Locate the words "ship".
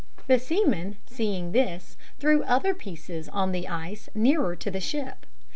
4.81-5.27